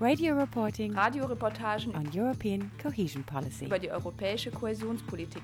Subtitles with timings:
[0.00, 3.64] Radio reporting Radioreportagen on European cohesion policy.
[3.64, 5.42] über die europäische Kohäsionspolitik.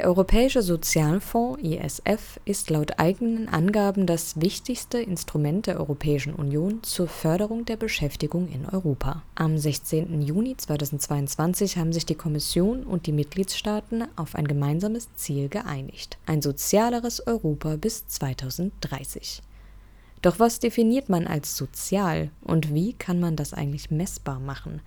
[0.00, 7.06] Der Europäische Sozialfonds ISF ist laut eigenen Angaben das wichtigste Instrument der Europäischen Union zur
[7.06, 9.22] Förderung der Beschäftigung in Europa.
[9.34, 10.22] Am 16.
[10.22, 16.16] Juni 2022 haben sich die Kommission und die Mitgliedstaaten auf ein gemeinsames Ziel geeinigt.
[16.24, 19.42] Ein sozialeres Europa bis 2030.
[20.22, 24.80] Doch was definiert man als sozial und wie kann man das eigentlich messbar machen?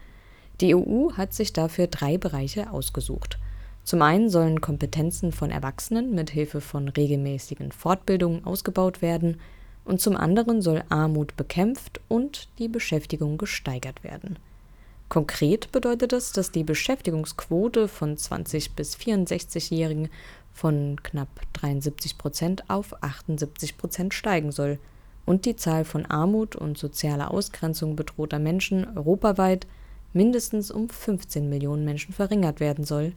[0.60, 3.38] Die EU hat sich dafür drei Bereiche ausgesucht.
[3.84, 9.40] Zum einen sollen Kompetenzen von Erwachsenen mit Hilfe von regelmäßigen Fortbildungen ausgebaut werden
[9.86, 14.38] und zum anderen soll Armut bekämpft und die Beschäftigung gesteigert werden.
[15.10, 20.10] Konkret bedeutet das, dass die Beschäftigungsquote von 20 bis 64-Jährigen
[20.54, 24.80] von knapp 73 Prozent auf 78 Prozent steigen soll
[25.26, 29.68] und die Zahl von Armut und sozialer Ausgrenzung bedrohter Menschen europaweit
[30.14, 33.14] mindestens um 15 Millionen Menschen verringert werden soll,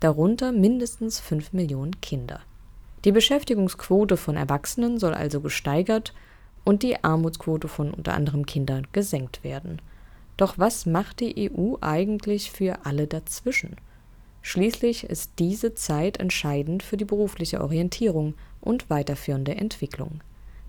[0.00, 2.40] darunter mindestens 5 Millionen Kinder.
[3.04, 6.12] Die Beschäftigungsquote von Erwachsenen soll also gesteigert
[6.64, 9.80] und die Armutsquote von unter anderem Kindern gesenkt werden.
[10.36, 13.76] Doch was macht die EU eigentlich für alle dazwischen?
[14.42, 20.20] Schließlich ist diese Zeit entscheidend für die berufliche Orientierung und weiterführende Entwicklung.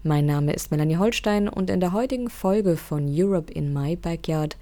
[0.03, 4.57] Mein Name ist Melanie Holstein und in der heutigen Folge von Europe in My Backyard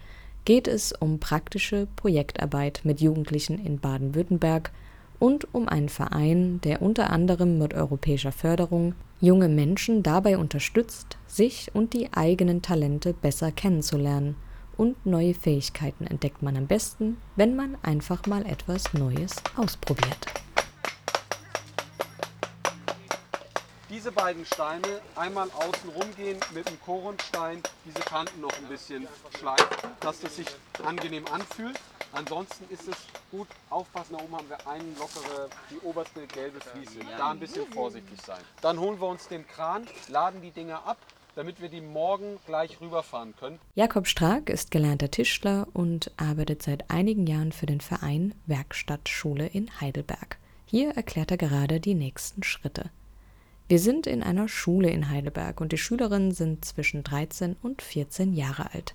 [0.47, 4.72] geht es um praktische Projektarbeit mit Jugendlichen in Baden-Württemberg
[5.19, 11.69] und um einen Verein, der unter anderem mit europäischer Förderung junge Menschen dabei unterstützt, sich
[11.74, 14.38] und die eigenen Talente besser kennenzulernen.
[14.78, 20.47] Und neue Fähigkeiten entdeckt man am besten, wenn man einfach mal etwas Neues ausprobiert.
[23.90, 29.92] Diese beiden Steine einmal außen rumgehen mit dem Korundstein, diese Kanten noch ein bisschen schleifen,
[30.02, 30.48] dass das sich
[30.84, 31.80] angenehm anfühlt.
[32.14, 32.96] Ansonsten ist es
[33.31, 37.00] gut aufpassen, da oben haben wir eine lockere, die oberste gelbe Fliese.
[37.18, 38.40] Da ein bisschen vorsichtig sein.
[38.62, 40.98] Dann holen wir uns den Kran, laden die Dinger ab,
[41.36, 43.59] damit wir die morgen gleich rüberfahren können.
[43.75, 49.69] Jakob Strack ist gelernter Tischler und arbeitet seit einigen Jahren für den Verein Werkstattschule in
[49.80, 50.38] Heidelberg.
[50.66, 52.90] Hier erklärt er gerade die nächsten Schritte.
[53.68, 58.34] Wir sind in einer Schule in Heidelberg und die Schülerinnen sind zwischen 13 und 14
[58.34, 58.94] Jahre alt.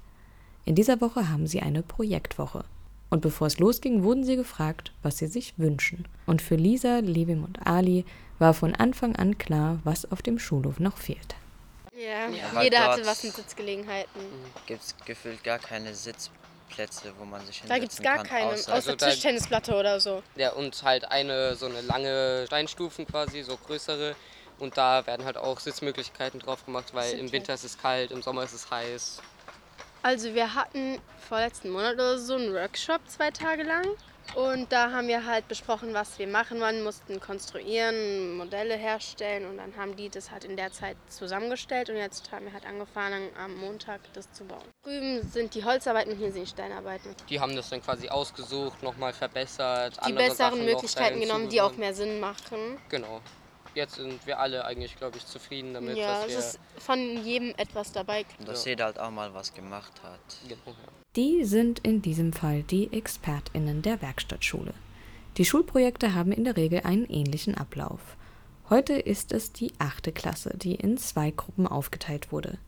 [0.64, 2.64] In dieser Woche haben sie eine Projektwoche.
[3.10, 6.06] Und bevor es losging, wurden sie gefragt, was sie sich wünschen.
[6.24, 8.06] Und für Lisa, Levim und Ali
[8.38, 11.34] war von Anfang an klar, was auf dem Schulhof noch fehlt.
[11.94, 14.22] Ja, weil jeder hatte was mit Sitzgelegenheiten.
[14.66, 18.50] Gibt es gefühlt gar keine Sitzplätze, wo man sich Da gibt es gar kann, keine,
[18.52, 20.22] außer- außer, Also da- Tischtennisplatte oder so.
[20.36, 24.16] Ja, und halt eine so eine lange Steinstufen quasi, so größere.
[24.58, 27.32] Und da werden halt auch Sitzmöglichkeiten drauf gemacht, weil im.
[27.32, 29.20] Winter ist es kalt, im Sommer ist es heiß.
[30.02, 33.86] Also wir hatten vorletzten Monat oder so einen Workshop zwei Tage lang.
[34.34, 39.58] Und da haben wir halt besprochen, was wir machen wollen, mussten konstruieren, Modelle herstellen und
[39.58, 43.28] dann haben die das halt in der Zeit zusammengestellt und jetzt haben wir halt angefangen
[43.36, 44.62] am Montag das zu bauen.
[44.84, 47.14] Drüben sind die Holzarbeiten und hier sind die Steinarbeiten.
[47.28, 49.98] Die haben das dann quasi ausgesucht, nochmal verbessert.
[50.06, 52.78] Die besseren Sachen Möglichkeiten genommen, die auch mehr Sinn machen.
[52.88, 53.20] Genau.
[53.74, 56.38] Jetzt sind wir alle eigentlich, glaube ich, zufrieden damit, ja, dass es wir...
[56.38, 58.24] ist von jedem etwas dabei.
[58.44, 60.20] Dass jeder halt auch mal was gemacht hat.
[60.42, 60.92] Genau, ja.
[61.16, 64.74] Die sind in diesem Fall die ExpertInnen der Werkstattschule.
[65.36, 68.00] Die Schulprojekte haben in der Regel einen ähnlichen Ablauf.
[68.68, 72.58] Heute ist es die achte Klasse, die in zwei Gruppen aufgeteilt wurde.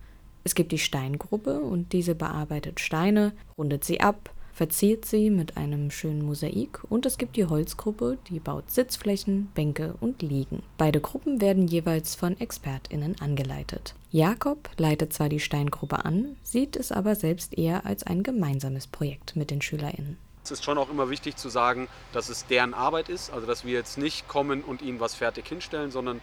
[0.45, 5.91] Es gibt die Steingruppe und diese bearbeitet Steine, rundet sie ab, verziert sie mit einem
[5.91, 10.63] schönen Mosaik und es gibt die Holzgruppe, die baut Sitzflächen, Bänke und Liegen.
[10.79, 13.95] Beide Gruppen werden jeweils von ExpertInnen angeleitet.
[14.11, 19.35] Jakob leitet zwar die Steingruppe an, sieht es aber selbst eher als ein gemeinsames Projekt
[19.35, 20.17] mit den SchülerInnen.
[20.45, 23.65] Es ist schon auch immer wichtig zu sagen, dass es deren Arbeit ist, also dass
[23.65, 26.21] wir jetzt nicht kommen und ihnen was fertig hinstellen, sondern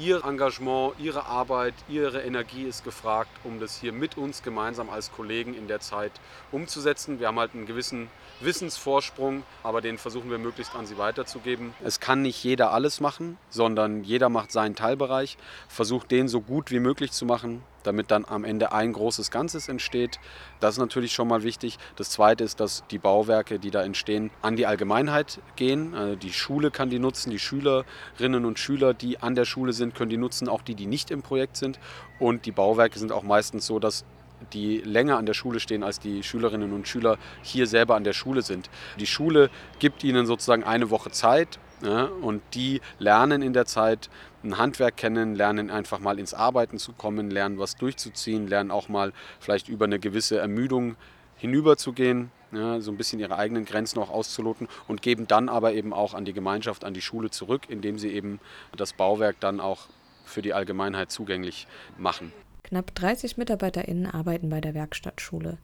[0.00, 5.10] Ihr Engagement, Ihre Arbeit, Ihre Energie ist gefragt, um das hier mit uns gemeinsam als
[5.10, 6.12] Kollegen in der Zeit
[6.52, 7.18] umzusetzen.
[7.18, 8.08] Wir haben halt einen gewissen
[8.38, 11.74] Wissensvorsprung, aber den versuchen wir möglichst an Sie weiterzugeben.
[11.82, 15.36] Es kann nicht jeder alles machen, sondern jeder macht seinen Teilbereich,
[15.66, 19.68] versucht den so gut wie möglich zu machen, damit dann am Ende ein großes Ganzes
[19.68, 20.20] entsteht.
[20.60, 21.78] Das ist natürlich schon mal wichtig.
[21.96, 25.94] Das Zweite ist, dass die Bauwerke, die da entstehen, an die Allgemeinheit gehen.
[25.94, 29.94] Also die Schule kann die nutzen, die Schülerinnen und Schüler, die an der Schule sind,
[29.94, 31.80] können die nutzen, auch die, die nicht im Projekt sind.
[32.18, 34.04] Und die Bauwerke sind auch meistens so, dass
[34.52, 38.12] die länger an der Schule stehen, als die Schülerinnen und Schüler hier selber an der
[38.12, 38.70] Schule sind.
[39.00, 44.10] Die Schule gibt ihnen sozusagen eine Woche Zeit ja, und die lernen in der Zeit
[44.44, 48.88] ein Handwerk kennen, lernen einfach mal ins Arbeiten zu kommen, lernen was durchzuziehen, lernen auch
[48.88, 50.96] mal vielleicht über eine gewisse Ermüdung
[51.36, 55.92] hinüberzugehen, ja, so ein bisschen ihre eigenen Grenzen auch auszuloten und geben dann aber eben
[55.92, 58.40] auch an die Gemeinschaft, an die Schule zurück, indem sie eben
[58.76, 59.88] das Bauwerk dann auch
[60.24, 62.32] für die Allgemeinheit zugänglich machen.
[62.64, 65.58] Knapp 30 MitarbeiterInnen arbeiten bei der Werkstattschule.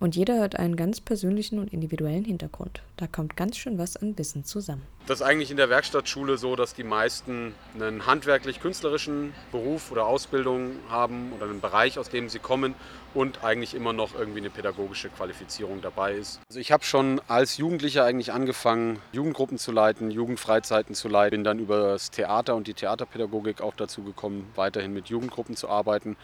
[0.00, 2.82] Und jeder hat einen ganz persönlichen und individuellen Hintergrund.
[2.96, 4.82] Da kommt ganz schön was an Wissen zusammen.
[5.06, 10.72] Das ist eigentlich in der Werkstattschule so, dass die meisten einen handwerklich-künstlerischen Beruf oder Ausbildung
[10.88, 12.74] haben oder einen Bereich, aus dem sie kommen
[13.12, 16.40] und eigentlich immer noch irgendwie eine pädagogische Qualifizierung dabei ist.
[16.48, 21.30] Also ich habe schon als Jugendlicher eigentlich angefangen, Jugendgruppen zu leiten, Jugendfreizeiten zu leiten.
[21.32, 25.68] Bin dann über das Theater und die Theaterpädagogik auch dazu gekommen, weiterhin mit Jugendgruppen zu
[25.68, 26.16] arbeiten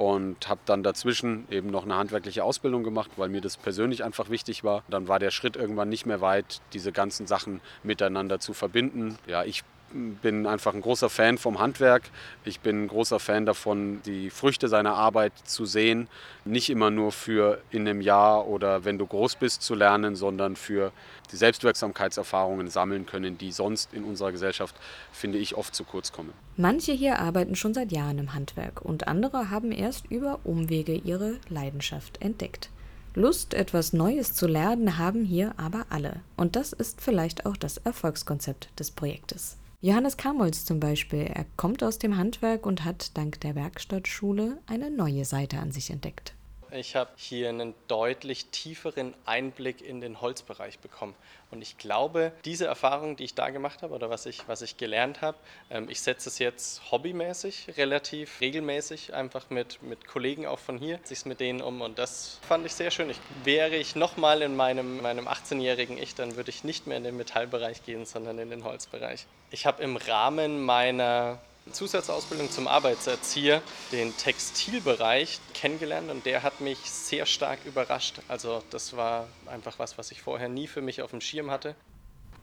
[0.00, 4.30] und habe dann dazwischen eben noch eine handwerkliche Ausbildung gemacht, weil mir das persönlich einfach
[4.30, 4.82] wichtig war.
[4.88, 9.18] Dann war der Schritt irgendwann nicht mehr weit, diese ganzen Sachen miteinander zu verbinden.
[9.26, 12.02] Ja, ich bin einfach ein großer Fan vom Handwerk.
[12.44, 16.08] Ich bin ein großer Fan davon, die Früchte seiner Arbeit zu sehen.
[16.44, 20.56] Nicht immer nur für in einem Jahr oder wenn du groß bist zu lernen, sondern
[20.56, 20.92] für
[21.32, 24.74] die Selbstwirksamkeitserfahrungen sammeln können, die sonst in unserer Gesellschaft,
[25.12, 26.32] finde ich, oft zu kurz kommen.
[26.56, 31.36] Manche hier arbeiten schon seit Jahren im Handwerk und andere haben erst über Umwege ihre
[31.48, 32.70] Leidenschaft entdeckt.
[33.14, 36.20] Lust, etwas Neues zu lernen, haben hier aber alle.
[36.36, 39.56] Und das ist vielleicht auch das Erfolgskonzept des Projektes.
[39.82, 44.90] Johannes Kamolz zum Beispiel, er kommt aus dem Handwerk und hat dank der Werkstattschule eine
[44.90, 46.34] neue Seite an sich entdeckt.
[46.72, 51.14] Ich habe hier einen deutlich tieferen Einblick in den Holzbereich bekommen.
[51.50, 54.76] Und ich glaube, diese Erfahrung, die ich da gemacht habe oder was ich, was ich
[54.76, 55.36] gelernt habe,
[55.68, 61.00] ähm, ich setze es jetzt hobbymäßig, relativ regelmäßig, einfach mit, mit Kollegen auch von hier,
[61.02, 61.80] sich mit denen um.
[61.80, 63.10] Und das fand ich sehr schön.
[63.10, 67.04] Ich, wäre ich nochmal in meinem, meinem 18-jährigen Ich, dann würde ich nicht mehr in
[67.04, 69.26] den Metallbereich gehen, sondern in den Holzbereich.
[69.50, 71.40] Ich habe im Rahmen meiner
[71.72, 73.62] Zusatzausbildung zum Arbeitserzieher
[73.92, 78.20] den Textilbereich kennengelernt und der hat mich sehr stark überrascht.
[78.28, 81.74] Also das war einfach was, was ich vorher nie für mich auf dem Schirm hatte.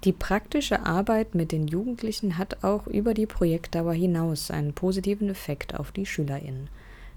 [0.03, 5.73] Die praktische Arbeit mit den Jugendlichen hat auch über die Projektdauer hinaus einen positiven Effekt
[5.73, 6.69] auf die SchülerInnen.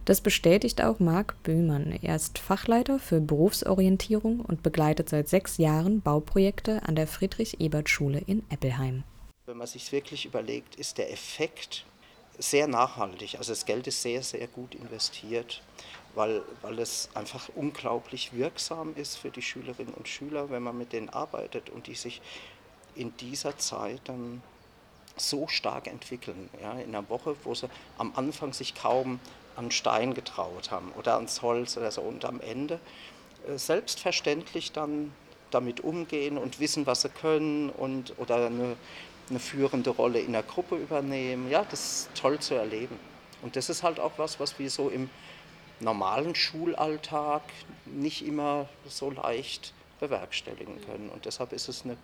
[0.07, 1.93] Das bestätigt auch Marc Böhmann.
[2.03, 8.43] Er ist Fachleiter für Berufsorientierung und begleitet seit sechs Jahren Bauprojekte an der Friedrich-Ebert-Schule in
[8.49, 9.05] Eppelheim.
[9.45, 11.85] Wenn man sich wirklich überlegt, ist der Effekt
[12.41, 13.37] sehr nachhaltig.
[13.37, 15.63] Also das Geld ist sehr, sehr gut investiert,
[16.15, 20.93] weil, weil es einfach unglaublich wirksam ist für die Schülerinnen und Schüler, wenn man mit
[20.93, 22.21] denen arbeitet und die sich
[22.95, 24.43] in dieser Zeit dann
[25.17, 26.49] so stark entwickeln.
[26.63, 27.69] Ja, in einer Woche, wo sie
[27.99, 29.21] am Anfang sich kaum
[29.57, 32.81] an Stein getraut haben oder ans Holz oder so und am Ende
[33.47, 35.13] äh, selbstverständlich dann
[35.51, 38.77] damit umgehen und wissen, was sie können und oder eine
[39.31, 41.49] eine führende Rolle in der Gruppe übernehmen.
[41.51, 42.99] Ja, das ist toll zu erleben.
[43.43, 45.09] Und das ist halt auch was, was wir so im
[45.81, 47.43] normalen Schulalltag
[47.87, 51.09] nicht immer so leicht bewerkstelligen können.
[51.09, 51.97] Und deshalb ist es eine,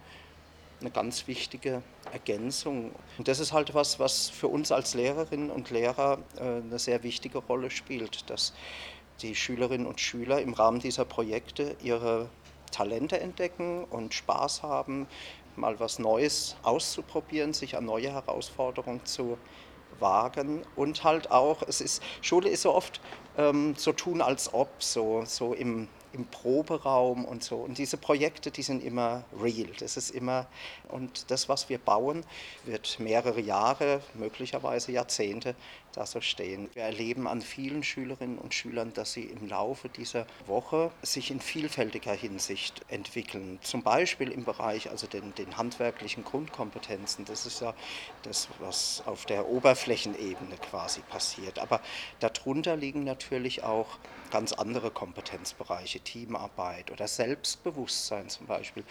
[0.80, 2.92] eine ganz wichtige Ergänzung.
[3.18, 7.02] Und das ist halt was, was für uns als Lehrerinnen und Lehrer äh, eine sehr
[7.02, 8.54] wichtige Rolle spielt, dass
[9.22, 12.28] die Schülerinnen und Schüler im Rahmen dieser Projekte ihre
[12.70, 15.06] Talente entdecken und Spaß haben,
[15.56, 19.38] mal was Neues auszuprobieren, sich an neue Herausforderungen zu
[20.00, 23.00] wagen und halt auch, es ist, Schule ist so oft
[23.38, 27.56] ähm, so tun als ob, so, so im, im Proberaum und so.
[27.56, 29.70] Und diese Projekte, die sind immer real.
[29.78, 30.46] Das ist immer,
[30.88, 32.24] und das, was wir bauen,
[32.64, 35.54] wird mehrere Jahre, möglicherweise Jahrzehnte
[35.96, 36.68] da so stehen.
[36.74, 41.40] Wir erleben an vielen Schülerinnen und Schülern, dass sie im Laufe dieser Woche sich in
[41.40, 43.58] vielfältiger Hinsicht entwickeln.
[43.62, 47.24] Zum Beispiel im Bereich, also den, den handwerklichen Grundkompetenzen.
[47.24, 47.74] Das ist ja
[48.22, 51.58] das, was auf der Oberflächenebene quasi passiert.
[51.58, 51.80] Aber
[52.20, 53.98] darunter liegen natürlich auch
[54.30, 58.84] ganz andere Kompetenzbereiche, Teamarbeit oder Selbstbewusstsein zum Beispiel.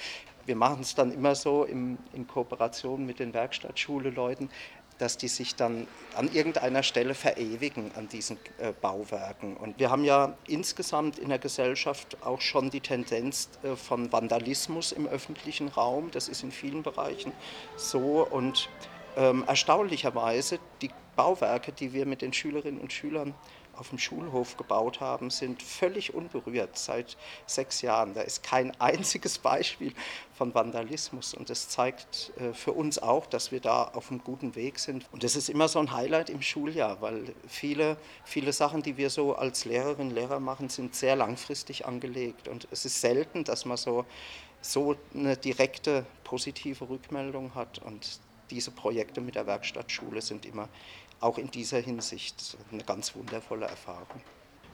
[0.46, 4.50] Wir machen es dann immer so im, in Kooperation mit den Werkstattschule-Leuten,
[4.98, 9.58] dass die sich dann an irgendeiner Stelle verewigen an diesen äh, Bauwerken.
[9.58, 14.92] Und wir haben ja insgesamt in der Gesellschaft auch schon die Tendenz äh, von Vandalismus
[14.92, 16.12] im öffentlichen Raum.
[16.12, 17.32] Das ist in vielen Bereichen
[17.76, 18.26] so.
[18.26, 18.70] Und
[19.18, 23.34] ähm, erstaunlicherweise, die Bauwerke, die wir mit den Schülerinnen und Schülern
[23.78, 28.14] auf dem Schulhof gebaut haben, sind völlig unberührt seit sechs Jahren.
[28.14, 29.94] Da ist kein einziges Beispiel
[30.34, 34.56] von Vandalismus und das zeigt äh, für uns auch, dass wir da auf einem guten
[34.56, 35.06] Weg sind.
[35.12, 39.10] Und das ist immer so ein Highlight im Schuljahr, weil viele, viele Sachen, die wir
[39.10, 43.66] so als Lehrerinnen und Lehrer machen, sind sehr langfristig angelegt und es ist selten, dass
[43.66, 44.06] man so,
[44.62, 50.70] so eine direkte positive Rückmeldung hat und diese Projekte mit der Werkstattschule sind immer
[51.20, 54.22] auch in dieser Hinsicht eine ganz wundervolle Erfahrung.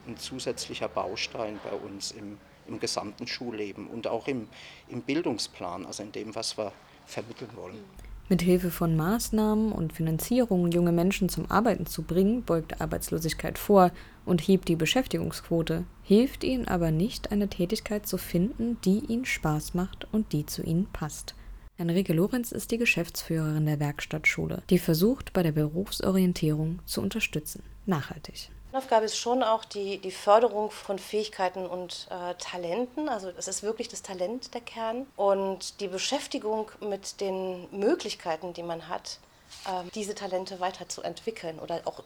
[0.06, 4.48] Ein zusätzlicher Baustein bei uns im, im gesamten Schulleben und auch im,
[4.88, 6.72] im Bildungsplan, also in dem, was wir
[7.06, 7.84] vermitteln wollen.
[8.28, 13.90] Mit Hilfe von Maßnahmen und Finanzierung junge Menschen zum Arbeiten zu bringen, beugt Arbeitslosigkeit vor
[14.24, 19.74] und hebt die Beschäftigungsquote, hilft ihnen aber nicht, eine Tätigkeit zu finden, die ihnen Spaß
[19.74, 21.34] macht und die zu ihnen passt.
[21.76, 27.62] Henrike Lorenz ist die Geschäftsführerin der Werkstattschule, die versucht, bei der Berufsorientierung zu unterstützen.
[27.86, 28.50] Nachhaltig.
[28.72, 33.08] Aufgabe ist schon auch die, die Förderung von Fähigkeiten und äh, Talenten.
[33.08, 35.06] Also es ist wirklich das Talent der Kern.
[35.16, 39.18] Und die Beschäftigung mit den Möglichkeiten, die man hat,
[39.66, 42.02] äh, diese Talente weiterzuentwickeln oder auch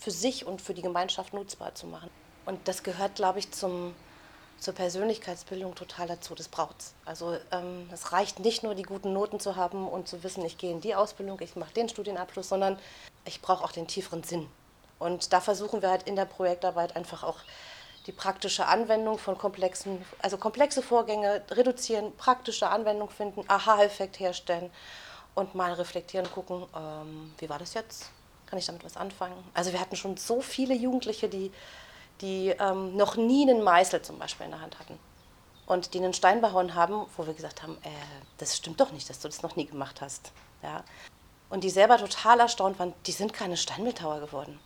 [0.00, 2.10] für sich und für die Gemeinschaft nutzbar zu machen.
[2.46, 3.92] Und das gehört, glaube ich, zum,
[4.58, 6.34] zur Persönlichkeitsbildung total dazu.
[6.34, 6.94] Das braucht es.
[7.04, 10.58] Also ähm, es reicht nicht nur, die guten Noten zu haben und zu wissen, ich
[10.58, 12.78] gehe in die Ausbildung, ich mache den Studienabschluss, sondern
[13.24, 14.48] ich brauche auch den tieferen Sinn.
[14.98, 17.38] Und da versuchen wir halt in der Projektarbeit einfach auch
[18.06, 24.70] die praktische Anwendung von komplexen, also komplexe Vorgänge reduzieren, praktische Anwendung finden, Aha-Effekt herstellen
[25.34, 28.10] und mal reflektieren, gucken, ähm, wie war das jetzt?
[28.46, 29.36] Kann ich damit was anfangen?
[29.52, 31.52] Also wir hatten schon so viele Jugendliche, die
[32.20, 34.98] die ähm, noch nie einen Meißel zum Beispiel in der Hand hatten
[35.66, 37.90] und die einen Stein behauen haben, wo wir gesagt haben, äh,
[38.38, 40.32] das stimmt doch nicht, dass du das noch nie gemacht hast.
[40.62, 40.82] Ja.
[41.50, 44.58] Und die selber total erstaunt waren, die sind keine Steinbildhauer geworden.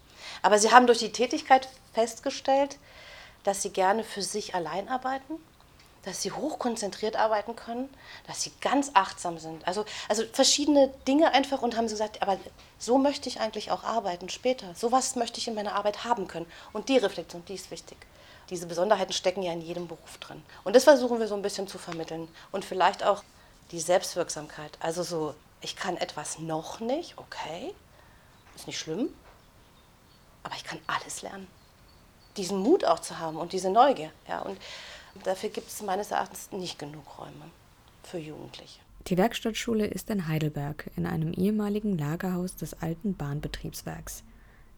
[0.42, 2.78] Aber sie haben durch die Tätigkeit festgestellt,
[3.44, 5.34] dass sie gerne für sich allein arbeiten
[6.04, 7.88] dass sie hochkonzentriert arbeiten können,
[8.26, 9.66] dass sie ganz achtsam sind.
[9.66, 12.38] Also, also verschiedene Dinge einfach und haben sie gesagt, aber
[12.78, 14.74] so möchte ich eigentlich auch arbeiten später.
[14.74, 16.46] So was möchte ich in meiner Arbeit haben können.
[16.72, 17.98] Und die Reflexion, die ist wichtig.
[18.50, 20.42] Diese Besonderheiten stecken ja in jedem Beruf drin.
[20.64, 22.28] Und das versuchen wir so ein bisschen zu vermitteln.
[22.50, 23.22] Und vielleicht auch
[23.70, 24.76] die Selbstwirksamkeit.
[24.80, 27.72] Also so, ich kann etwas noch nicht, okay,
[28.54, 29.08] ist nicht schlimm,
[30.42, 31.46] aber ich kann alles lernen.
[32.36, 34.10] Diesen Mut auch zu haben und diese Neugier.
[34.28, 34.58] Ja, und
[35.24, 37.50] Dafür gibt es meines Erachtens nicht genug Räume
[38.02, 38.80] für Jugendliche.
[39.08, 44.22] Die Werkstattschule ist in Heidelberg in einem ehemaligen Lagerhaus des alten Bahnbetriebswerks.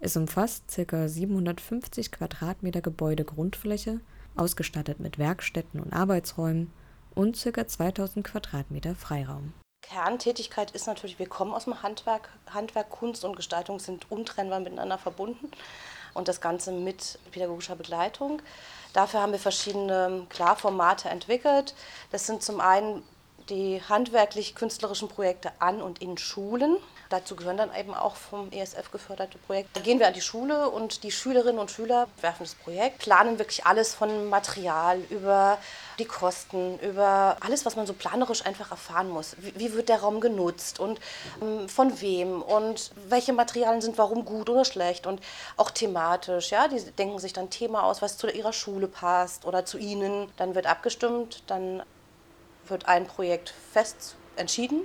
[0.00, 1.08] Es umfasst ca.
[1.08, 4.00] 750 Quadratmeter Gebäudegrundfläche,
[4.34, 6.72] ausgestattet mit Werkstätten und Arbeitsräumen
[7.14, 7.66] und ca.
[7.66, 9.52] 2000 Quadratmeter Freiraum.
[9.82, 12.30] Kerntätigkeit ist natürlich, wir kommen aus dem Handwerk.
[12.52, 15.50] Handwerk, Kunst und Gestaltung sind untrennbar miteinander verbunden
[16.14, 18.40] und das Ganze mit pädagogischer Begleitung.
[18.94, 21.74] Dafür haben wir verschiedene Klarformate entwickelt.
[22.12, 23.02] Das sind zum einen
[23.50, 26.76] die handwerklich-künstlerischen Projekte an und in Schulen.
[27.10, 29.70] Dazu gehören dann eben auch vom ESF geförderte Projekte.
[29.74, 33.38] Da gehen wir an die Schule und die Schülerinnen und Schüler werfen das Projekt, planen
[33.38, 35.58] wirklich alles von Material über
[35.98, 39.36] die Kosten, über alles, was man so planerisch einfach erfahren muss.
[39.38, 40.98] Wie, wie wird der Raum genutzt und
[41.40, 45.20] ähm, von wem und welche Materialien sind warum gut oder schlecht und
[45.56, 46.50] auch thematisch.
[46.50, 50.32] Ja, die denken sich dann Thema aus, was zu ihrer Schule passt oder zu ihnen.
[50.36, 51.82] Dann wird abgestimmt, dann
[52.68, 54.84] wird ein Projekt fest entschieden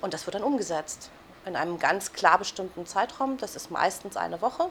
[0.00, 1.10] und das wird dann umgesetzt
[1.44, 3.36] in einem ganz klar bestimmten Zeitraum.
[3.38, 4.68] Das ist meistens eine Woche.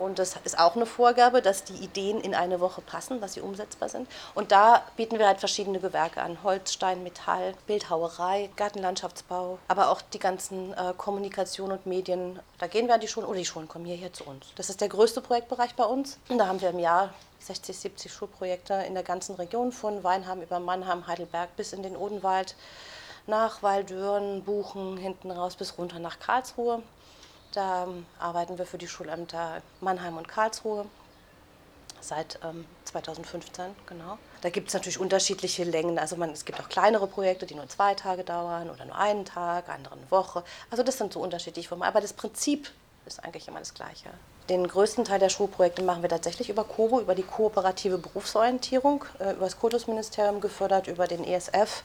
[0.00, 3.42] Und das ist auch eine Vorgabe, dass die Ideen in eine Woche passen, dass sie
[3.42, 4.08] umsetzbar sind.
[4.34, 6.42] Und da bieten wir halt verschiedene Gewerke an.
[6.42, 12.38] Holz, Stein, Metall, Bildhauerei, Gartenlandschaftsbau, aber auch die ganzen äh, Kommunikation und Medien.
[12.58, 14.46] Da gehen wir an die Schulen oder die Schulen kommen hierher zu uns.
[14.56, 16.18] Das ist der größte Projektbereich bei uns.
[16.30, 20.40] Und da haben wir im Jahr 60, 70 Schulprojekte in der ganzen Region von Weinheim
[20.40, 22.54] über Mannheim, Heidelberg bis in den Odenwald,
[23.26, 26.82] nach Waldürn, Buchen, hinten raus bis runter nach Karlsruhe.
[27.52, 27.88] Da
[28.18, 30.86] arbeiten wir für die Schulämter Mannheim und Karlsruhe
[32.00, 34.18] seit ähm, 2015, genau.
[34.40, 35.98] Da gibt es natürlich unterschiedliche Längen.
[35.98, 39.24] Also man, es gibt auch kleinere Projekte, die nur zwei Tage dauern oder nur einen
[39.24, 40.44] Tag, andere eine Woche.
[40.70, 41.82] Also das sind so unterschiedliche Formen.
[41.82, 42.70] Aber das Prinzip
[43.10, 44.08] ist eigentlich immer das Gleiche.
[44.48, 49.32] Den größten Teil der Schulprojekte machen wir tatsächlich über KOBO, über die kooperative Berufsorientierung, äh,
[49.32, 51.84] über das Kultusministerium gefördert, über den ESF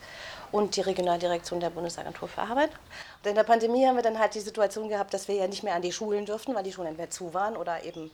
[0.52, 2.72] und die Regionaldirektion der Bundesagentur für Arbeit.
[3.24, 5.64] Und in der Pandemie haben wir dann halt die Situation gehabt, dass wir ja nicht
[5.64, 8.12] mehr an die Schulen durften, weil die Schulen entweder zu waren oder eben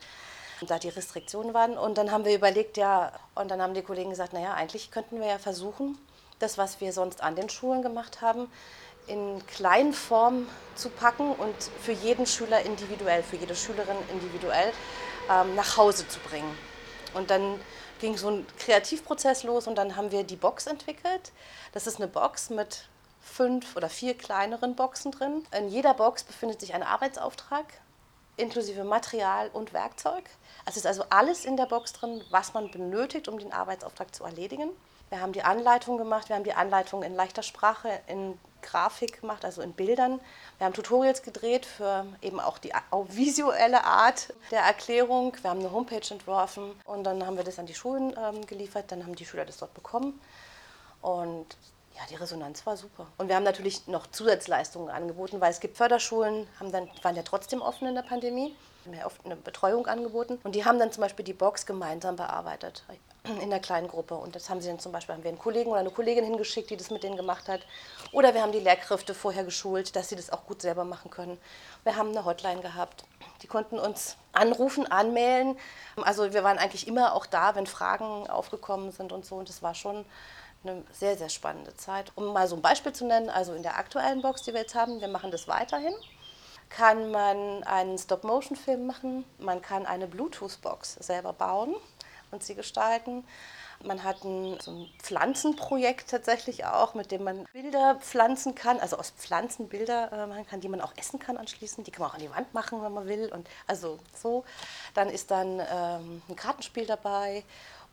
[0.68, 1.78] da die Restriktionen waren.
[1.78, 5.20] Und dann haben wir überlegt, ja, und dann haben die Kollegen gesagt, naja, eigentlich könnten
[5.20, 5.98] wir ja versuchen,
[6.40, 8.52] das, was wir sonst an den Schulen gemacht haben,
[9.08, 14.72] in kleinen Form zu packen und für jeden Schüler individuell, für jede Schülerin individuell
[15.30, 16.58] ähm, nach Hause zu bringen.
[17.14, 17.60] Und dann
[18.00, 21.32] ging so ein Kreativprozess los und dann haben wir die Box entwickelt.
[21.74, 22.88] Das ist eine Box mit
[23.22, 25.46] fünf oder vier kleineren Boxen drin.
[25.56, 27.66] In jeder Box befindet sich ein Arbeitsauftrag
[28.38, 30.24] inklusive Material und Werkzeug.
[30.66, 34.24] Es ist also alles in der Box drin, was man benötigt, um den Arbeitsauftrag zu
[34.24, 34.70] erledigen.
[35.10, 39.46] Wir haben die Anleitung gemacht, wir haben die Anleitung in leichter Sprache, in Grafik gemacht,
[39.46, 40.20] also in Bildern.
[40.58, 42.72] Wir haben Tutorials gedreht für eben auch die
[43.10, 45.36] visuelle Art der Erklärung.
[45.42, 48.92] Wir haben eine Homepage entworfen und dann haben wir das an die Schulen ähm, geliefert.
[48.92, 50.20] Dann haben die Schüler das dort bekommen.
[51.02, 51.58] Und
[51.96, 53.08] ja, die Resonanz war super.
[53.18, 57.24] Und wir haben natürlich noch Zusatzleistungen angeboten, weil es gibt Förderschulen, haben dann, waren ja
[57.24, 60.40] trotzdem offen in der Pandemie, haben oft eine Betreuung angeboten.
[60.44, 62.84] Und die haben dann zum Beispiel die Box gemeinsam bearbeitet
[63.42, 64.16] in der kleinen Gruppe.
[64.16, 66.70] Und das haben sie dann zum Beispiel, haben wir einen Kollegen oder eine Kollegin hingeschickt,
[66.70, 67.62] die das mit denen gemacht hat.
[68.12, 71.38] Oder wir haben die Lehrkräfte vorher geschult, dass sie das auch gut selber machen können.
[71.84, 73.04] Wir haben eine Hotline gehabt.
[73.44, 75.58] Die konnten uns anrufen, anmelden.
[75.98, 79.36] Also wir waren eigentlich immer auch da, wenn Fragen aufgekommen sind und so.
[79.36, 80.06] Und das war schon
[80.64, 82.12] eine sehr, sehr spannende Zeit.
[82.16, 84.76] Um mal so ein Beispiel zu nennen, also in der aktuellen Box, die wir jetzt
[84.76, 85.94] haben, wir machen das weiterhin,
[86.76, 91.76] kann man einen Stop-Motion-Film machen, man kann eine Bluetooth-Box selber bauen
[92.32, 93.26] und sie gestalten.
[93.84, 98.98] Man hat ein, so ein Pflanzenprojekt tatsächlich auch, mit dem man Bilder pflanzen kann, also
[98.98, 101.88] aus Pflanzen Bilder äh, machen kann, die man auch essen kann anschließend.
[101.88, 103.32] Die kann man auch an die Wand machen, wenn man will.
[103.34, 104.46] Und also so.
[104.94, 107.44] Dann ist dann ähm, ein Kartenspiel dabei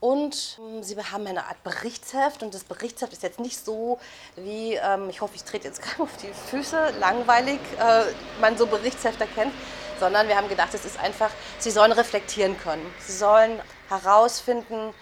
[0.00, 3.98] und ähm, sie haben eine Art Berichtsheft und das Berichtsheft ist jetzt nicht so
[4.36, 8.04] wie, ähm, ich hoffe, ich trete jetzt keinem auf die Füße, langweilig, äh,
[8.40, 9.52] man so Berichtshefter kennt,
[9.98, 12.86] sondern wir haben gedacht, es ist einfach, sie sollen reflektieren können.
[13.00, 14.94] Sie sollen herausfinden,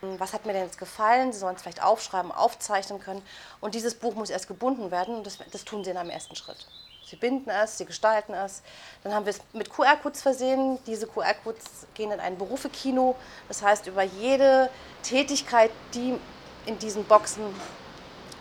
[0.00, 1.32] hm, was hat mir denn jetzt gefallen?
[1.32, 3.22] Sie sollen es vielleicht aufschreiben, aufzeichnen können.
[3.60, 6.34] Und dieses Buch muss erst gebunden werden und das, das tun sie in einem ersten
[6.34, 6.66] Schritt.
[7.10, 8.62] Sie binden es, sie gestalten es.
[9.02, 10.78] Dann haben wir es mit QR-Codes versehen.
[10.86, 13.16] Diese QR-Codes gehen in ein Berufekino.
[13.48, 14.70] Das heißt, über jede
[15.02, 16.16] Tätigkeit, die
[16.66, 17.42] in diesen Boxen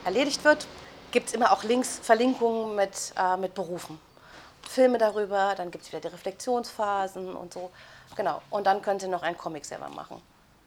[0.06, 0.68] erledigt wird,
[1.10, 4.00] gibt es immer auch Links, Verlinkungen mit, äh, mit Berufen.
[4.70, 7.72] Filme darüber, dann gibt es wieder die Reflexionsphasen und so.
[8.16, 8.40] Genau.
[8.52, 10.22] Und dann können Sie noch einen Comic selber machen.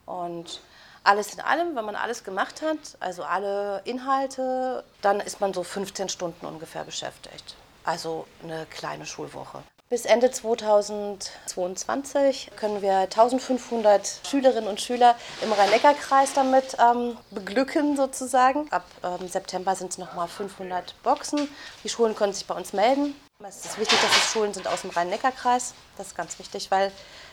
[0.06, 0.60] Und
[1.04, 5.62] alles in allem, wenn man alles gemacht hat, also alle Inhalte, dann ist man so
[5.62, 9.62] 15 Stunden ungefähr beschäftigt also eine kleine Schulwoche.
[9.92, 18.72] Bis Ende 2022 können wir 1500 Schülerinnen und Schüler im Rhein-Neckar-Kreis damit ähm, beglücken sozusagen.
[18.72, 21.46] Ab ähm, September sind es nochmal 500 Boxen.
[21.84, 23.14] Die Schulen können sich bei uns melden.
[23.46, 25.74] Es ist wichtig, dass es Schulen sind aus dem Rhein-Neckar-Kreis.
[25.98, 26.90] Das ist ganz wichtig, weil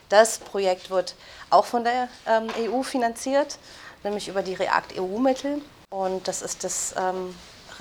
[0.10, 1.16] das Projekt wird
[1.50, 3.58] auch von der ähm, EU finanziert,
[4.04, 5.62] nämlich über die REACT-EU-Mittel.
[5.92, 7.36] Und das ist das, ähm,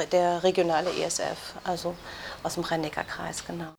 [0.06, 1.94] der regionale ESF, also
[2.42, 3.72] aus dem Rhein-Neckar-Kreis, genau.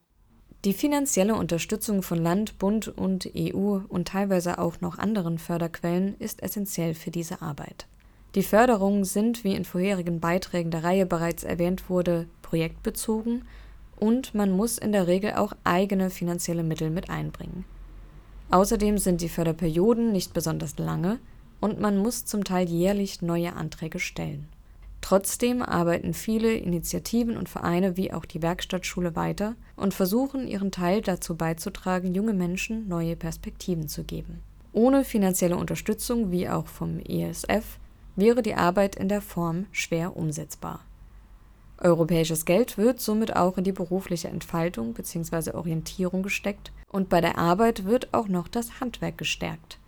[0.66, 6.44] Die finanzielle Unterstützung von Land, Bund und EU und teilweise auch noch anderen Förderquellen ist
[6.44, 7.88] essentiell für diese Arbeit.
[8.36, 13.46] Die Förderungen sind, wie in vorherigen Beiträgen der Reihe bereits erwähnt wurde, projektbezogen
[13.96, 17.64] und man muss in der Regel auch eigene finanzielle Mittel mit einbringen.
[18.52, 21.20] Außerdem sind die Förderperioden nicht besonders lange
[21.62, 24.48] und man muss zum Teil jährlich neue Anträge stellen.
[25.02, 31.02] Trotzdem arbeiten viele Initiativen und Vereine wie auch die Werkstattschule weiter und versuchen ihren Teil
[31.02, 34.42] dazu beizutragen, junge Menschen neue Perspektiven zu geben.
[34.74, 37.80] Ohne finanzielle Unterstützung wie auch vom ESF
[38.16, 40.82] wäre die Arbeit in der Form schwer umsetzbar.
[41.82, 45.52] Europäisches Geld wird somit auch in die berufliche Entfaltung bzw.
[45.52, 49.80] Orientierung gesteckt und bei der Arbeit wird auch noch das Handwerk gestärkt.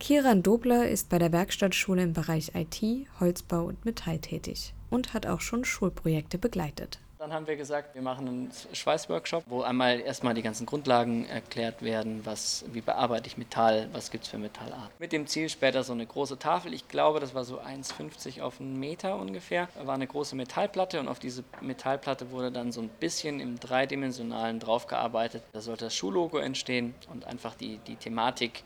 [0.00, 5.26] Kiran Dobler ist bei der Werkstattschule im Bereich IT, Holzbau und Metall tätig und hat
[5.26, 7.00] auch schon Schulprojekte begleitet.
[7.18, 11.82] Dann haben wir gesagt, wir machen einen Schweißworkshop, wo einmal erstmal die ganzen Grundlagen erklärt
[11.82, 14.88] werden, was, wie bearbeite ich Metall, was gibt es für Metallart.
[15.00, 18.60] Mit dem Ziel später so eine große Tafel, ich glaube, das war so 1,50 auf
[18.60, 22.88] einen Meter ungefähr, war eine große Metallplatte und auf diese Metallplatte wurde dann so ein
[22.88, 25.42] bisschen im dreidimensionalen draufgearbeitet.
[25.52, 28.62] Da sollte das Schullogo entstehen und einfach die, die Thematik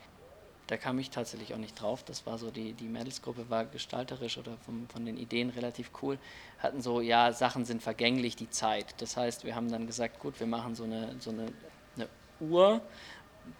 [0.66, 2.05] da kam ich tatsächlich auch nicht drauf.
[2.05, 6.18] Das war so, die, die Mädelsgruppe war gestalterisch oder vom, von den Ideen relativ cool.
[6.59, 8.94] Hatten so, ja, Sachen sind vergänglich, die Zeit.
[8.98, 11.46] Das heißt, wir haben dann gesagt, gut, wir machen so eine, so eine,
[11.96, 12.09] eine
[12.40, 12.81] Uhr,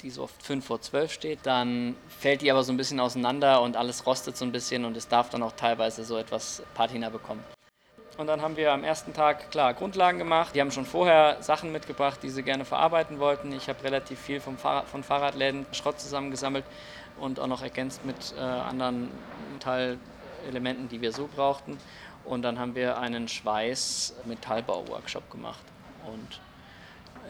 [0.00, 1.40] die so oft 5 vor 12 steht.
[1.42, 4.96] Dann fällt die aber so ein bisschen auseinander und alles rostet so ein bisschen und
[4.96, 7.42] es darf dann auch teilweise so etwas Patina bekommen.
[8.18, 10.55] Und dann haben wir am ersten Tag, klar, Grundlagen gemacht.
[10.55, 13.53] Die haben schon vorher Sachen mitgebracht, die sie gerne verarbeiten wollten.
[13.53, 16.64] Ich habe relativ viel vom Fahrrad, von Fahrradläden Schrott zusammengesammelt
[17.18, 19.11] und auch noch ergänzt mit äh, anderen
[19.55, 21.79] Metallelementen, die wir so brauchten.
[22.25, 25.64] Und dann haben wir einen Schweiß-Metallbau-Workshop gemacht.
[26.07, 26.40] Und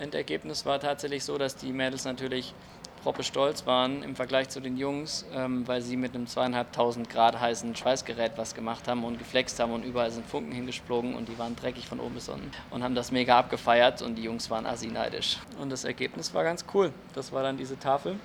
[0.00, 2.54] Endergebnis war tatsächlich so, dass die Mädels natürlich
[3.02, 7.40] proppe stolz waren im Vergleich zu den Jungs, ähm, weil sie mit einem zweieinhalbtausend Grad
[7.40, 11.38] heißen Schweißgerät was gemacht haben und geflext haben und überall sind Funken hingesplogen und die
[11.38, 14.66] waren dreckig von oben bis unten und haben das mega abgefeiert und die Jungs waren
[14.66, 15.38] assi neidisch.
[15.60, 16.92] Und das Ergebnis war ganz cool.
[17.14, 18.18] Das war dann diese Tafel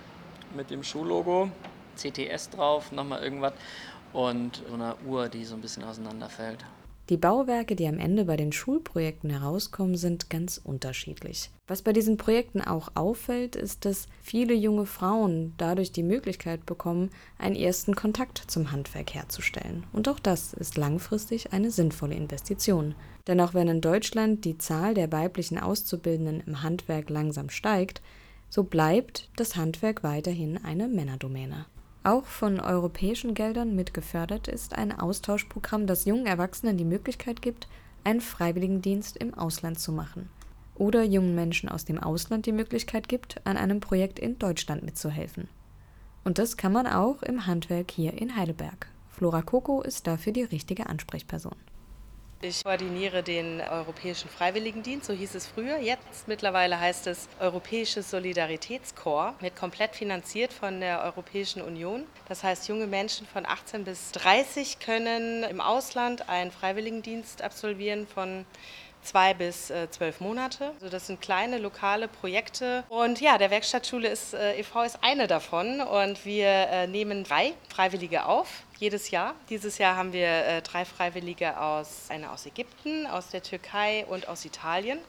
[0.56, 1.50] mit dem Schuhlogo,
[1.96, 3.54] CTS drauf, nochmal irgendwas
[4.14, 6.64] und so einer Uhr, die so ein bisschen auseinanderfällt.
[7.10, 11.52] Die Bauwerke, die am Ende bei den Schulprojekten herauskommen, sind ganz unterschiedlich.
[11.66, 17.10] Was bei diesen Projekten auch auffällt, ist, dass viele junge Frauen dadurch die Möglichkeit bekommen,
[17.38, 19.86] einen ersten Kontakt zum Handwerk herzustellen.
[19.94, 22.94] Und auch das ist langfristig eine sinnvolle Investition.
[23.26, 28.02] Denn auch wenn in Deutschland die Zahl der weiblichen Auszubildenden im Handwerk langsam steigt,
[28.50, 31.68] so bleibt das Handwerk weiterhin eine Männerdomäne.
[32.08, 37.68] Auch von europäischen Geldern mitgefördert ist ein Austauschprogramm, das jungen Erwachsenen die Möglichkeit gibt,
[38.06, 40.30] einen Freiwilligendienst im Ausland zu machen.
[40.76, 45.50] Oder jungen Menschen aus dem Ausland die Möglichkeit gibt, an einem Projekt in Deutschland mitzuhelfen.
[46.24, 48.88] Und das kann man auch im Handwerk hier in Heidelberg.
[49.10, 51.58] Flora Coco ist dafür die richtige Ansprechperson.
[52.40, 55.80] Ich koordiniere den Europäischen Freiwilligendienst, so hieß es früher.
[55.80, 62.04] Jetzt mittlerweile heißt es Europäisches Solidaritätskorps, wird komplett finanziert von der Europäischen Union.
[62.28, 68.46] Das heißt, junge Menschen von 18 bis 30 können im Ausland einen Freiwilligendienst absolvieren von
[69.08, 70.72] zwei bis äh, zwölf Monate.
[70.76, 72.84] Also das sind kleine lokale Projekte.
[72.90, 74.84] Und ja, der Werkstattschule ist, äh, e.V.
[74.84, 75.82] ist eine davon.
[75.82, 79.34] Und wir äh, nehmen drei Freiwillige auf jedes Jahr.
[79.50, 84.46] Dieses Jahr haben wir drei Freiwillige aus, eine aus Ägypten, aus der Türkei und aus
[84.46, 85.00] Italien.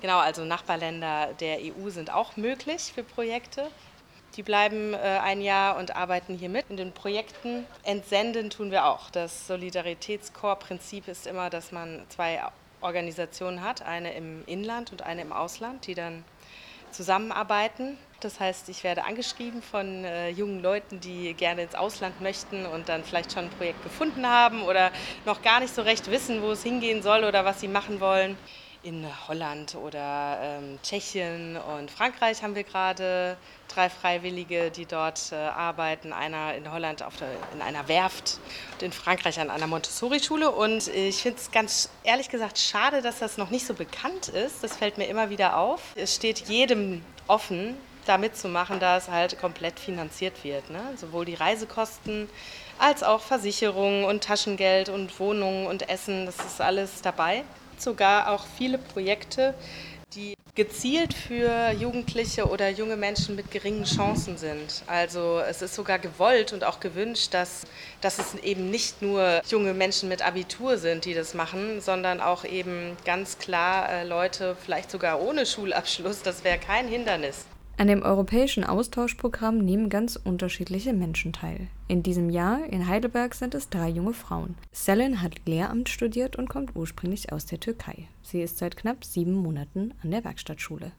[0.00, 3.70] Genau, also Nachbarländer der EU sind auch möglich für Projekte.
[4.34, 7.64] Die bleiben ein Jahr und arbeiten hier mit in den Projekten.
[7.84, 9.10] Entsenden tun wir auch.
[9.10, 12.42] Das Solidaritätskorps-Prinzip ist immer, dass man zwei
[12.84, 16.24] Organisationen hat, eine im Inland und eine im Ausland, die dann
[16.90, 17.98] zusammenarbeiten.
[18.20, 22.88] Das heißt, ich werde angeschrieben von äh, jungen Leuten, die gerne ins Ausland möchten und
[22.88, 24.90] dann vielleicht schon ein Projekt gefunden haben oder
[25.26, 28.36] noch gar nicht so recht wissen, wo es hingehen soll oder was sie machen wollen
[28.84, 33.36] in Holland oder ähm, Tschechien und Frankreich haben wir gerade
[33.68, 36.12] drei Freiwillige, die dort äh, arbeiten.
[36.12, 38.38] Einer in Holland auf der, in einer Werft
[38.74, 40.50] und in Frankreich an einer Montessori-Schule.
[40.50, 44.62] Und ich finde es ganz ehrlich gesagt schade, dass das noch nicht so bekannt ist.
[44.62, 45.80] Das fällt mir immer wieder auf.
[45.94, 50.68] Es steht jedem offen, da mitzumachen, da es halt komplett finanziert wird.
[50.68, 50.82] Ne?
[50.96, 52.28] Sowohl die Reisekosten
[52.78, 57.44] als auch Versicherungen und Taschengeld und Wohnungen und Essen, das ist alles dabei
[57.82, 59.54] sogar auch viele Projekte,
[60.14, 64.84] die gezielt für Jugendliche oder junge Menschen mit geringen Chancen sind.
[64.86, 67.62] Also es ist sogar gewollt und auch gewünscht, dass,
[68.00, 72.44] dass es eben nicht nur junge Menschen mit Abitur sind, die das machen, sondern auch
[72.44, 77.46] eben ganz klar äh, Leute, vielleicht sogar ohne Schulabschluss, das wäre kein Hindernis.
[77.76, 81.66] An dem europäischen Austauschprogramm nehmen ganz unterschiedliche Menschen teil.
[81.88, 84.54] In diesem Jahr in Heidelberg sind es drei junge Frauen.
[84.70, 88.08] Selin hat Lehramt studiert und kommt ursprünglich aus der Türkei.
[88.22, 90.92] Sie ist seit knapp sieben Monaten an der Werkstattschule.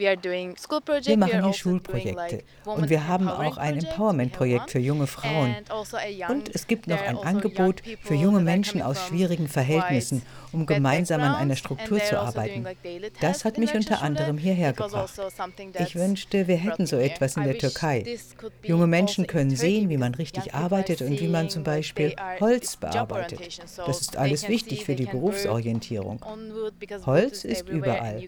[0.00, 5.54] Wir machen hier Schulprojekte und wir haben auch ein Empowerment-Projekt für junge Frauen.
[6.28, 11.34] Und es gibt noch ein Angebot für junge Menschen aus schwierigen Verhältnissen, um gemeinsam an
[11.34, 12.66] einer Struktur zu arbeiten.
[13.20, 15.20] Das hat mich unter anderem hierher gebracht.
[15.78, 18.18] Ich wünschte, wir hätten so etwas in der Türkei.
[18.62, 23.40] Junge Menschen können sehen, wie man richtig arbeitet und wie man zum Beispiel Holz bearbeitet.
[23.86, 26.24] Das ist alles wichtig für die Berufsorientierung.
[27.04, 28.22] Holz ist überall.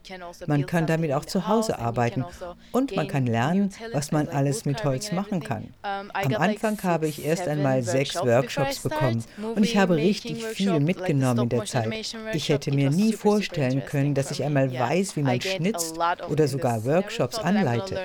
[0.46, 2.24] Man kann damit auch zu Hause arbeiten
[2.72, 5.74] und man kann lernen, was man alles mit Holz machen kann.
[5.82, 11.44] Am Anfang habe ich erst einmal sechs Workshops bekommen und ich habe richtig viel mitgenommen
[11.44, 11.92] in der Zeit.
[12.32, 15.98] Ich hätte mir nie vorstellen können, dass ich einmal weiß, wie man schnitzt
[16.28, 17.98] oder sogar Workshops anleitet.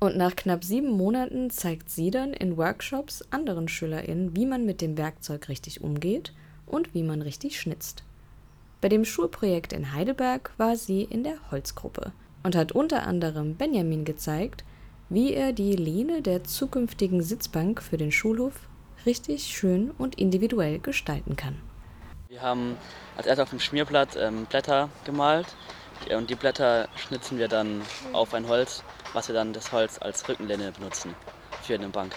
[0.00, 4.80] Und nach knapp sieben Monaten zeigt sie dann in Workshops anderen SchülerInnen, wie man mit
[4.80, 6.32] dem Werkzeug richtig umgeht
[6.66, 8.04] und wie man richtig schnitzt.
[8.80, 12.12] Bei dem Schulprojekt in Heidelberg war sie in der Holzgruppe
[12.42, 14.64] und hat unter anderem Benjamin gezeigt,
[15.10, 18.54] wie er die Lehne der zukünftigen Sitzbank für den Schulhof
[19.04, 21.56] richtig schön und individuell gestalten kann.
[22.28, 22.76] Wir haben
[23.16, 25.54] als erstes auf dem Schmierblatt ähm, Blätter gemalt
[26.16, 27.82] und die Blätter schnitzen wir dann
[28.14, 31.14] auf ein Holz, was wir dann das Holz als Rückenlehne benutzen
[31.62, 32.14] für eine Bank.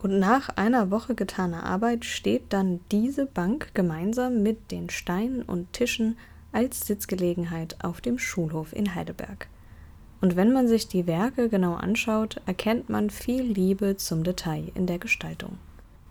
[0.00, 5.72] Und nach einer Woche getaner Arbeit steht dann diese Bank gemeinsam mit den Steinen und
[5.72, 6.16] Tischen
[6.52, 9.48] als Sitzgelegenheit auf dem Schulhof in Heidelberg.
[10.20, 14.86] Und wenn man sich die Werke genau anschaut, erkennt man viel Liebe zum Detail in
[14.86, 15.58] der Gestaltung.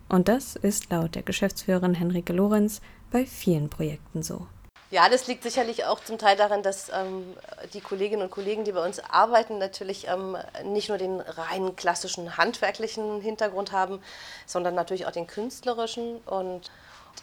[0.09, 4.47] Und das ist laut der Geschäftsführerin Henrike Lorenz bei vielen Projekten so.
[4.89, 7.35] Ja, das liegt sicherlich auch zum Teil daran, dass ähm,
[7.73, 12.37] die Kolleginnen und Kollegen, die bei uns arbeiten, natürlich ähm, nicht nur den rein klassischen
[12.37, 14.01] handwerklichen Hintergrund haben,
[14.45, 16.71] sondern natürlich auch den künstlerischen und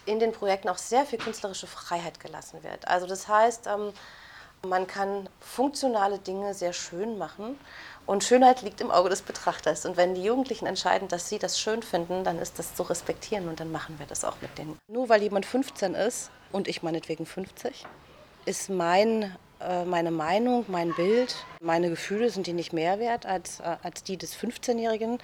[0.05, 2.87] in den Projekten auch sehr viel künstlerische Freiheit gelassen wird.
[2.87, 3.93] Also das heißt, ähm,
[4.67, 7.57] man kann funktionale Dinge sehr schön machen
[8.05, 9.85] und Schönheit liegt im Auge des Betrachters.
[9.85, 13.47] Und wenn die Jugendlichen entscheiden, dass sie das schön finden, dann ist das zu respektieren
[13.47, 14.77] und dann machen wir das auch mit denen.
[14.87, 17.85] Nur weil jemand 15 ist und ich meinetwegen 50,
[18.45, 23.59] ist mein, äh, meine Meinung, mein Bild, meine Gefühle sind die nicht mehr wert als,
[23.59, 25.17] äh, als die des 15-Jährigen.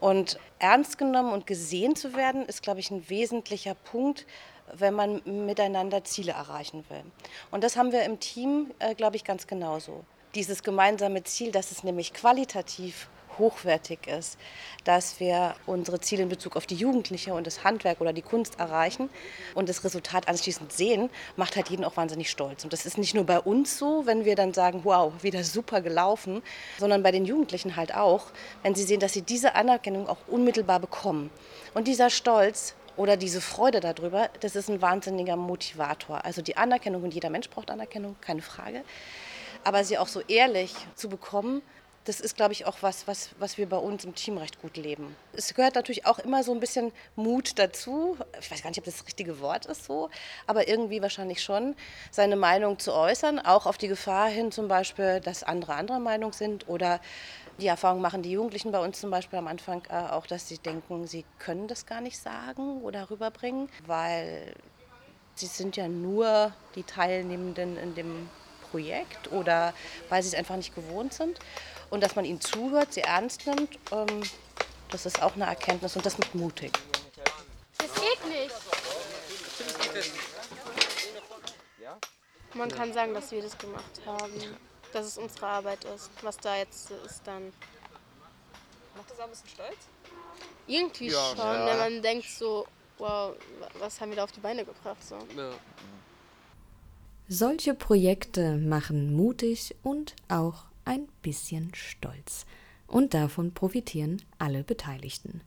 [0.00, 4.26] Und ernst genommen und gesehen zu werden, ist, glaube ich, ein wesentlicher Punkt,
[4.74, 7.02] wenn man miteinander Ziele erreichen will.
[7.50, 11.70] Und das haben wir im Team, äh, glaube ich, ganz genauso dieses gemeinsame Ziel, dass
[11.70, 13.08] es nämlich qualitativ
[13.38, 14.38] hochwertig ist,
[14.84, 18.58] dass wir unsere Ziele in Bezug auf die Jugendliche und das Handwerk oder die Kunst
[18.58, 19.10] erreichen
[19.54, 22.64] und das Resultat anschließend sehen, macht halt jeden auch wahnsinnig stolz.
[22.64, 25.80] Und das ist nicht nur bei uns so, wenn wir dann sagen, wow, wieder super
[25.80, 26.42] gelaufen,
[26.78, 28.26] sondern bei den Jugendlichen halt auch,
[28.62, 31.30] wenn sie sehen, dass sie diese Anerkennung auch unmittelbar bekommen.
[31.74, 36.24] Und dieser Stolz oder diese Freude darüber, das ist ein wahnsinniger Motivator.
[36.24, 38.82] Also die Anerkennung und jeder Mensch braucht Anerkennung, keine Frage
[39.66, 41.60] aber sie auch so ehrlich zu bekommen,
[42.04, 44.76] das ist, glaube ich, auch was, was, was wir bei uns im Team recht gut
[44.76, 45.16] leben.
[45.32, 48.16] Es gehört natürlich auch immer so ein bisschen Mut dazu.
[48.40, 50.08] Ich weiß gar nicht, ob das das richtige Wort ist so,
[50.46, 51.74] aber irgendwie wahrscheinlich schon,
[52.12, 56.32] seine Meinung zu äußern, auch auf die Gefahr hin zum Beispiel, dass andere anderer Meinung
[56.32, 57.00] sind oder
[57.58, 60.58] die Erfahrung machen die Jugendlichen bei uns zum Beispiel am Anfang äh, auch, dass sie
[60.58, 64.54] denken, sie können das gar nicht sagen oder rüberbringen, weil
[65.34, 68.28] sie sind ja nur die Teilnehmenden in dem
[68.76, 69.72] Projekt oder
[70.10, 71.38] weil sie es einfach nicht gewohnt sind.
[71.88, 74.22] Und dass man ihnen zuhört, sie ernst nimmt, ähm,
[74.90, 76.72] das ist auch eine Erkenntnis und das macht mutig.
[77.78, 78.54] Das geht nicht.
[82.54, 84.32] Man kann sagen, dass wir das gemacht haben,
[84.92, 86.10] dass es unsere Arbeit ist.
[86.22, 87.52] Was da jetzt ist, dann.
[88.96, 89.76] Macht das auch ein bisschen stolz?
[90.66, 91.28] Irgendwie Ja.
[91.30, 91.66] schon, Ja.
[91.66, 92.66] wenn man denkt so,
[92.98, 93.34] wow,
[93.78, 95.02] was haben wir da auf die Beine gebracht?
[95.06, 95.18] So.
[97.28, 102.46] Solche Projekte machen mutig und auch ein bisschen stolz.
[102.86, 105.40] Und davon profitieren alle Beteiligten.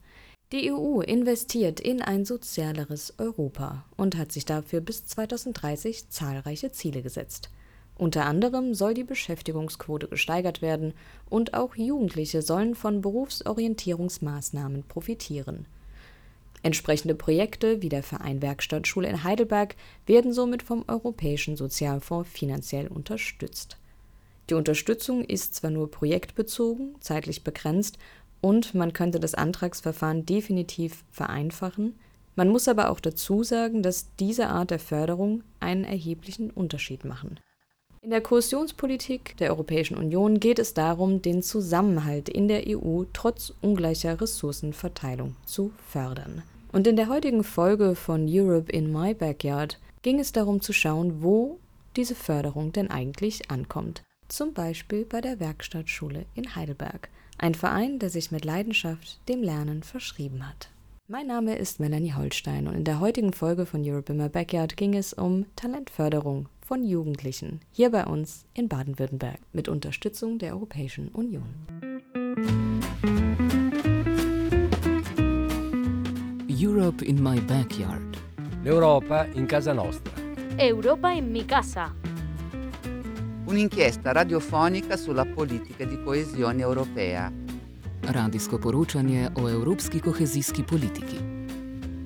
[0.51, 7.01] Die EU investiert in ein sozialeres Europa und hat sich dafür bis 2030 zahlreiche Ziele
[7.01, 7.49] gesetzt.
[7.95, 10.93] Unter anderem soll die Beschäftigungsquote gesteigert werden
[11.29, 15.65] und auch Jugendliche sollen von Berufsorientierungsmaßnahmen profitieren.
[16.61, 23.77] Entsprechende Projekte wie der Verein Werkstattschule in Heidelberg werden somit vom Europäischen Sozialfonds finanziell unterstützt.
[24.49, 27.97] Die Unterstützung ist zwar nur projektbezogen, zeitlich begrenzt
[28.41, 31.95] und man könnte das Antragsverfahren definitiv vereinfachen,
[32.39, 37.37] man muss aber auch dazu sagen, dass diese Art der Förderung einen erheblichen Unterschied machen.
[38.01, 43.53] In der Kohäsionspolitik der Europäischen Union geht es darum, den Zusammenhalt in der EU trotz
[43.61, 46.43] ungleicher Ressourcenverteilung zu fördern.
[46.71, 51.21] Und in der heutigen Folge von Europe in My Backyard ging es darum zu schauen,
[51.21, 51.59] wo
[51.97, 54.03] diese Förderung denn eigentlich ankommt.
[54.29, 59.83] Zum Beispiel bei der Werkstattschule in Heidelberg, ein Verein, der sich mit Leidenschaft dem Lernen
[59.83, 60.69] verschrieben hat.
[61.07, 64.77] Mein Name ist Melanie Holstein und in der heutigen Folge von Europe in My Backyard
[64.77, 71.07] ging es um Talentförderung von Jugendlichen hier bei uns in Baden-Württemberg mit Unterstützung der Europäischen
[71.07, 71.47] Union.
[76.47, 78.19] Europe in my backyard.
[78.63, 80.11] L'Europa in casa nostra.
[80.59, 81.91] Europa in mi casa.
[83.47, 87.31] Un'inchiesta radiofonica sulla politica di coesione europea.
[88.01, 91.17] Radijsko poročanje o evropski kohezijski politiki.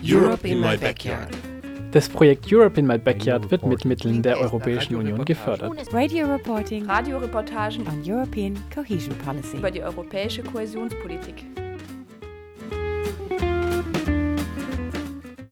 [0.02, 1.53] Europe in my backyard.
[1.94, 5.72] Das Projekt Europe in My Backyard wird mit Mitteln der Europäischen Union gefördert.
[5.94, 9.58] Radio Reporting, Radioreportagen on European Cohesion Policy.
[9.58, 11.46] über die europäische Kohäsionspolitik.